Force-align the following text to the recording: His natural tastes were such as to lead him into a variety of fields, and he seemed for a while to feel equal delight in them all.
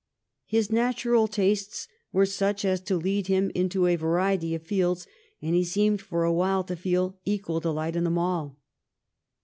His 0.47 0.71
natural 0.71 1.27
tastes 1.27 1.87
were 2.11 2.25
such 2.25 2.65
as 2.65 2.81
to 2.81 2.95
lead 2.95 3.27
him 3.27 3.51
into 3.53 3.85
a 3.85 3.95
variety 3.97 4.55
of 4.55 4.63
fields, 4.63 5.05
and 5.43 5.53
he 5.53 5.63
seemed 5.63 6.01
for 6.01 6.23
a 6.23 6.33
while 6.33 6.63
to 6.63 6.75
feel 6.75 7.19
equal 7.23 7.59
delight 7.59 7.95
in 7.95 8.05
them 8.05 8.17
all. 8.17 8.57